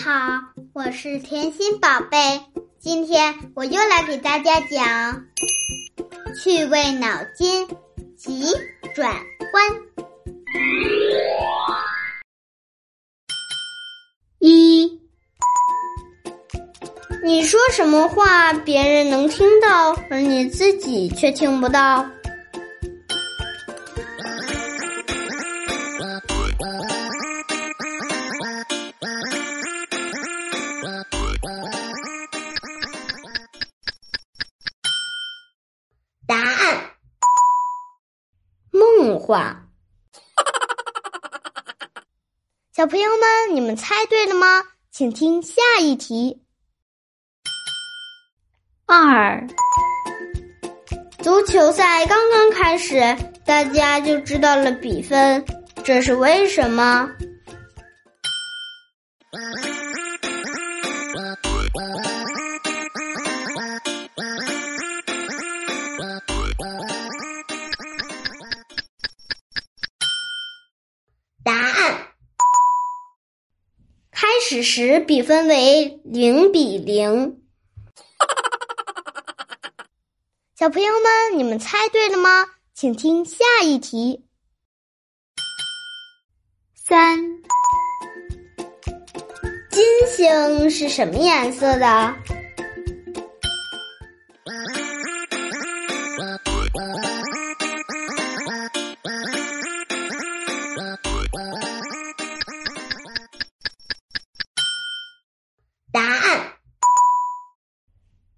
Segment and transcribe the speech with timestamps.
[0.00, 0.40] 好，
[0.72, 2.40] 我是甜心宝贝。
[2.80, 5.26] 今天我又来给大家讲
[6.34, 7.68] 趣味脑筋
[8.16, 8.46] 急
[8.94, 9.12] 转
[9.52, 9.64] 弯。
[14.38, 14.98] 一，
[17.22, 22.06] 你说什么话别人能听到，而你自己却听不到？
[39.02, 39.66] 梦话。
[42.72, 44.62] 小朋友们，你们猜对了吗？
[44.92, 46.44] 请听下一题。
[48.86, 49.44] 二，
[51.18, 53.00] 足球赛刚刚开始，
[53.44, 55.44] 大家就知道了比分，
[55.82, 57.10] 这是为什么？
[74.52, 77.40] 始时比分为零比零。
[80.54, 82.46] 小朋友们，你们猜对了吗？
[82.74, 84.26] 请听下一题。
[86.74, 87.18] 三，
[89.70, 89.82] 金
[90.14, 92.14] 星是什么颜色的？
[105.92, 106.52] 答案：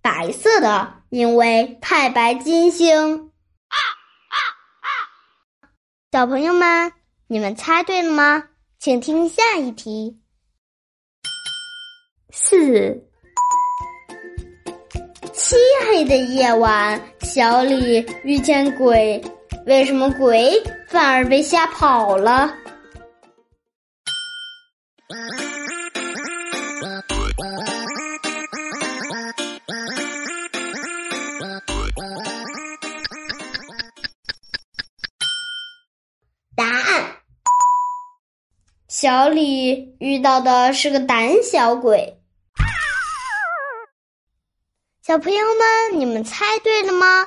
[0.00, 3.32] 白色的，因为太白金星。
[6.12, 6.92] 小朋友们，
[7.26, 8.44] 你们猜对了吗？
[8.78, 10.20] 请听下一题。
[12.32, 13.04] 四，
[15.32, 15.56] 漆
[15.88, 19.20] 黑的夜晚，小李遇见鬼，
[19.66, 22.54] 为什么鬼反而被吓跑了？
[38.90, 42.18] 小李遇到的是个胆小鬼。
[45.06, 47.24] 小朋友们，你们猜对了吗？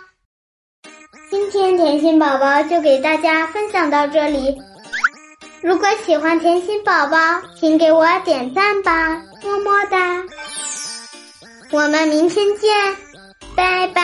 [1.31, 4.62] 今天甜心宝宝就给大家分享到这里。
[5.62, 7.18] 如果喜欢甜心宝宝，
[7.57, 10.22] 请给我点赞吧，么么哒！
[11.72, 12.69] 我们明天见。
[13.56, 14.03] 拜拜